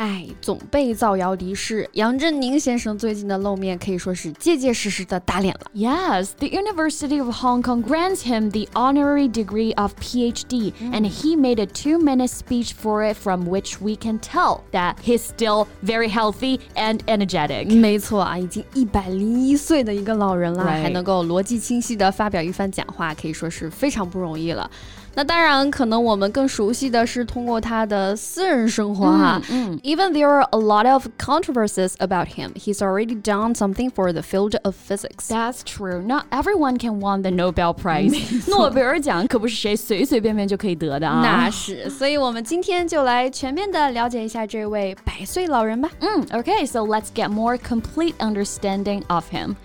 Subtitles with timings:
[0.00, 5.70] 哎，总被造谣离世，杨振宁先生最近的露面可以说是结结实实的打脸了。
[5.74, 11.60] Yes, the University of Hong Kong grants him the honorary degree of PhD, and he made
[11.60, 16.60] a two-minute speech for it, from which we can tell that he's still very healthy
[16.74, 17.66] and energetic.
[17.70, 24.70] 没错啊，已经一百零一岁的一个老人了还能够逻辑清晰的发表一番讲话，可以说是非常不容易了。
[25.17, 29.41] 那当然，可能我们更熟悉的是通过他的私人生活哈。
[29.81, 34.57] Even there are a lot of controversies about him, he's already done something for the field
[34.63, 35.29] of physics.
[35.29, 36.01] That's true.
[36.01, 38.49] Not everyone can win the Nobel Prize.
[38.49, 41.21] 诺贝尔奖可不是谁随随便便就可以得的啊。
[41.23, 45.89] 那是，所以我们今天就来全面的了解一下这位百岁老人吧。
[46.01, 49.55] 嗯，Okay, so let's get more complete understanding of him.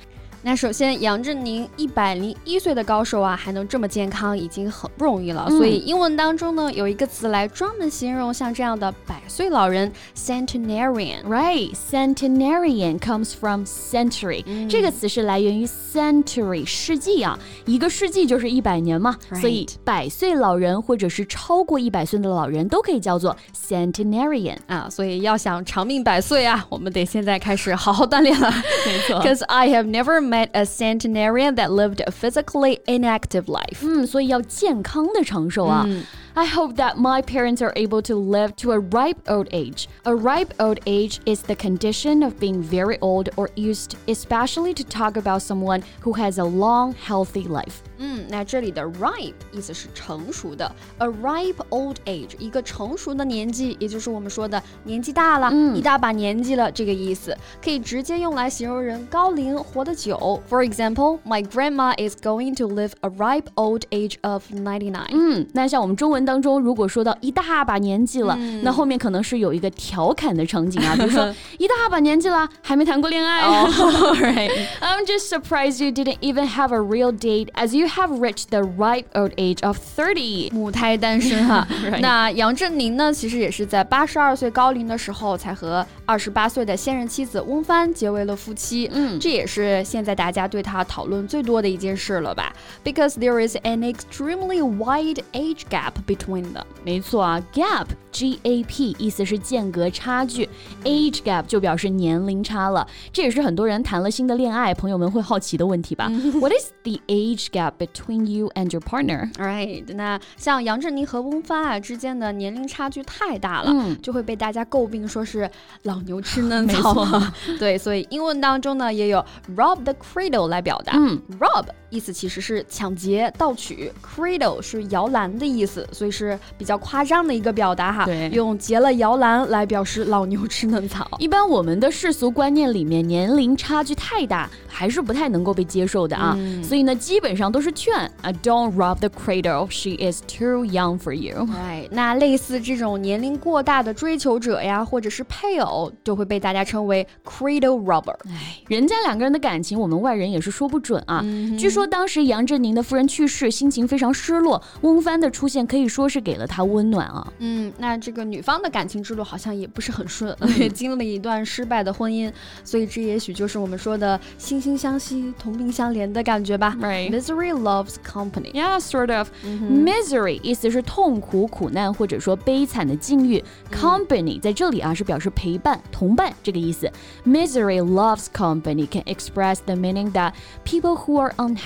[0.48, 5.50] 那首先，杨振宁一百零一岁的高寿啊，还能这么健康，已经很不容易了。
[5.50, 11.24] 所以英文当中呢，有一个词来专门形容像这样的百岁老人，centenarian。
[11.24, 23.36] Right, centenarian comes from century、这个词是来源于 century 世纪啊，一个世纪就是一百年嘛 Right 所以百岁老人或者是超过一百岁的老人都可以叫做
[23.68, 24.58] centenarian。
[24.68, 28.52] 啊，所以要想长命百岁啊，我们得现在开始好好锻炼了。
[28.86, 33.83] 没错 Because I have never met a centenarian that lived a physically inactive life.
[33.83, 35.87] 嗯，所以要健康的长寿啊。
[36.35, 39.89] I hope that my parents are able to live to a ripe old age.
[40.05, 44.85] A ripe old age is the condition of being very old or used especially to
[44.85, 47.83] talk about someone who has a long, healthy life.
[47.99, 60.41] 嗯，那这里的 ripe 意思是成熟的，a ripe old age 一个成熟的年纪，也就是我们说的年纪大了，一大把年纪了这个意思，可以直接用来形容人高龄活得久。
[60.49, 65.11] For example, my grandma is going to live a ripe old age of ninety nine.
[65.13, 73.44] 嗯，那像我们中文 当中，如果说到一大把年纪了，那后面可能是有一个调侃的场景啊，比如说一大把年纪了还没谈过恋爱。
[73.44, 74.52] right.
[74.82, 78.64] I'm just surprised you didn't even have a real date as you have reached the
[78.64, 88.90] ripe old age of thirty 母胎单身哈 Right 那杨振宁呢，其实也是在八十二岁高龄的时候，才和二十八岁的现任妻子翁帆结为了夫妻。
[88.94, 92.54] 嗯这也是现在大家对他讨论最多的一件事了吧
[92.84, 96.64] ？Because there is an extremely wide age gap between them。
[96.84, 100.48] 没错啊，gap G A P 意思是间隔差距
[100.84, 102.88] ，age gap 就表示年龄差了。
[103.12, 106.10] 这也是很多人谈了新的恋爱，朋友们会好奇的问题吧？
[106.40, 115.50] What is the age gap between you and your partner？Right，那像杨振宁和翁帆啊之间的年龄差距太大了，嗯就会被大家诟病说是
[115.84, 117.06] 老牛吃嫩草。
[117.60, 119.24] 对，所以英文当中呢也有
[119.56, 120.94] rob the cradle 来表达。
[120.96, 128.06] 嗯，rob 意思其实是抢劫、盗取，cradle 是摇篮的意思，所以是比较夸张的一个表达哈。
[128.06, 131.10] 对用劫了摇篮来表示老牛吃嫩草。
[131.20, 136.38] 一般我们的世俗观念里面，年龄差距太大还是不太能够被接受的啊。
[136.64, 139.68] 所以呢，基本上都是劝啊，Don't rob the cradle.
[139.70, 141.48] She is too young for you.
[141.56, 148.16] 哎，那类似这种年龄过大的追求者呀，或者是配偶，就会被大家称为 cradle robber。
[148.28, 151.24] 哎，人家两个人的感情，我们外人也是说不准啊。
[151.58, 157.34] 据说当时杨振宁的夫人去世，心情非常失落，翁帆的出现可以说是给了他温暖啊。
[157.40, 162.32] 嗯，那这个女方的感情之路好像也不是很顺，也 经历了一段失败的婚姻，
[162.64, 166.78] 所以这也许就是我们说的惺惺相惜、同病相怜的感觉吧。
[166.80, 167.10] Right.
[167.10, 168.52] Misery loves company.
[168.52, 169.30] Yeah, sort of.
[169.44, 173.44] Misery 意思是痛苦、苦难或者说悲惨的境遇。
[173.74, 176.88] Company 在这里啊是表示陪伴、同伴这个意思。
[177.26, 181.65] Misery loves company can express the meaning that people who are unhappy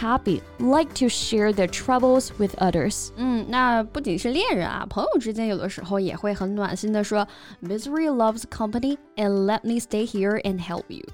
[0.58, 3.08] like to share their troubles with others.
[3.16, 7.26] 嗯，那不仅是恋人啊，朋友之间有的时候也会很暖心的说，
[7.62, 11.04] Misery loves company and let me stay here and help you。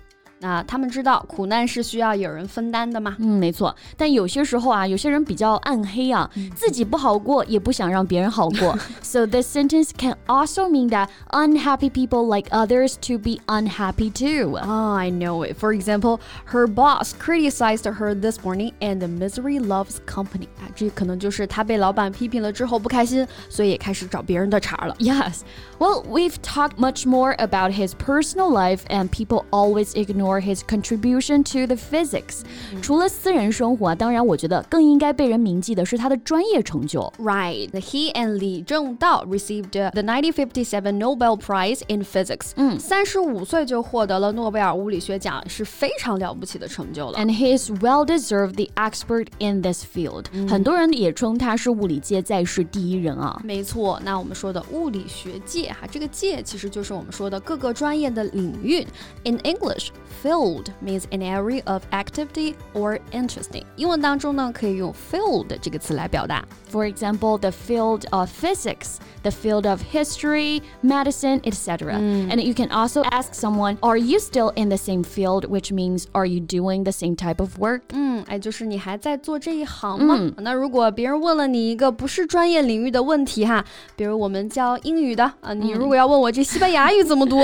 [0.45, 3.15] 那他们知道苦难是需要有人分担的嘛？
[3.19, 3.77] 嗯，没错。
[3.95, 8.75] 但有些时候啊，有些人比较暗黑啊，自己不好过，也不想让别人好过。
[9.03, 14.57] so this sentence can also mean that unhappy people like others to be unhappy too.
[14.57, 15.59] Oh, I know it.
[15.59, 20.49] For example, her boss criticized her this morning, and misery loves company.
[20.59, 24.97] 啊，这可能就是她被老板批评了之后不开心，所以也开始找别人的茬了。
[25.01, 25.41] Yes.
[25.79, 30.63] Well, we've talked much more about his personal life, and people always ignore ignore his
[30.67, 32.41] contribution to the physics。
[32.83, 37.01] 除了私人生活啊，当然我觉得更应该被人铭记的是他的专业成就。
[37.19, 42.53] Right, he and Li Zhengdao received the 1957 Nobel Prize in Physics。
[42.57, 47.19] 嗯，三十五岁就获得了诺贝尔物理学奖，是非常了不起的成就了。
[47.19, 50.27] And he is well deserved the expert in this field。
[50.49, 53.41] 很多人也称他是物理界在世第一人啊。
[53.45, 58.87] 没错，那我们说的物理学界哈，这个界其实就是我们说的各个专业的领域。
[59.25, 59.89] In English,
[60.25, 63.65] field means an area of activity or interesting。
[63.77, 66.45] 英文当中呢，可以用 field 这个词来表达。
[66.71, 71.99] For example, the field of physics, the field of history, medicine, etc.
[71.99, 76.05] And you can also ask someone, "Are you still in the same field?" Which means,
[76.13, 80.19] "Are you doing the same type of work?" 嗯，哎，就是你还在做这一行吗？
[80.39, 83.65] 那如果别人问了你一个不是专业领域的问题哈，
[83.97, 87.41] 比如我们教英语的啊，你如果要问我这西班牙语怎么读，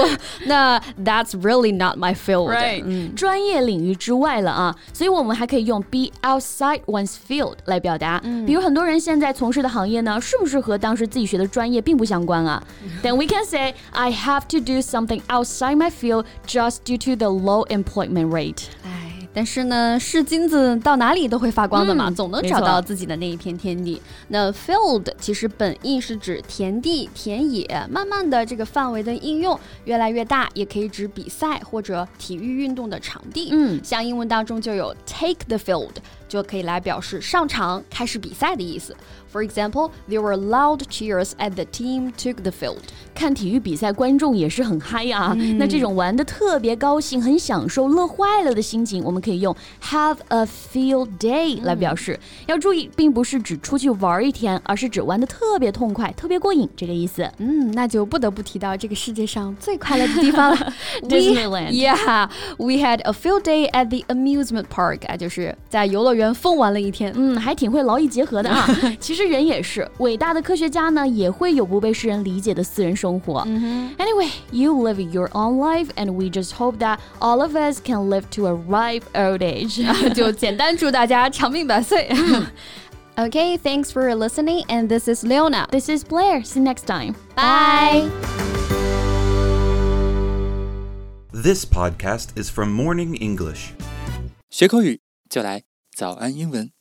[0.46, 8.20] 那 That's really not my field。right，专业领域之外了啊，所以我们还可以用 be outside one's field 来表达。
[8.46, 12.62] 比如很多人现在从事的行业呢，是不是和当时自己学的专业并不相关啊？
[13.02, 17.28] Then we can say I have to do something outside my field just due to the
[17.28, 18.64] low employment rate。
[19.33, 24.01] 但是呢，是金子到哪里都会发光的嘛，总能找到自己的那一片天地。
[24.27, 33.49] 那 field 其实本意是指田地、田野，慢慢的这个范围的应用越来越大，也可以指比赛或者体育运动的场地。
[33.51, 35.89] 嗯，像英文当中就有 take the field。
[36.31, 38.95] 就可以来表示上场开始比赛的意思。
[39.31, 42.79] For example, there were loud cheers as the team took the field.
[43.15, 45.35] 看体育比赛，观众也是很嗨啊。
[45.57, 52.19] 那这种玩的特别高兴、很享受、乐坏了的心情，我们可以用 have a field day 来表示。
[52.45, 57.29] 要注意，并不是指出去玩一天，而是指玩的特别痛快、特别过瘾这个意思。
[57.39, 60.73] 嗯，那就不得不提到这个世界上最快乐的地方了
[61.03, 61.71] Disneyland.
[61.81, 66.11] Yeah, we had a field day at the amusement park 啊，就是在游乐。
[66.11, 68.67] 园疯玩了一天，嗯，还挺会劳逸结合的啊。
[68.99, 73.46] 其实人也是，伟大的科学家呢，也会有不被世人理解的私人生活。
[73.98, 78.24] Anyway, you live your own life, and we just hope that all of us can live
[78.30, 79.82] to a ripe old age.
[80.14, 82.08] 就简单祝大家长命百岁。
[83.16, 85.66] Okay, thanks for listening, and this is Leona.
[85.70, 86.44] This is Blair.
[86.44, 87.14] See you next time.
[87.34, 88.10] Bye.
[91.32, 93.70] This podcast is from Morning English.
[94.50, 95.00] 学口语
[95.30, 95.62] 就来
[95.94, 96.76] 早安英文。